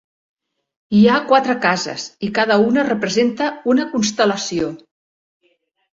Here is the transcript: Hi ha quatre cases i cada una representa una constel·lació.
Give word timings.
Hi 0.99 1.01
ha 1.07 1.17
quatre 1.31 1.55
cases 1.67 2.07
i 2.27 2.31
cada 2.39 2.57
una 2.71 2.85
representa 2.89 3.53
una 3.75 3.89
constel·lació. 3.95 4.73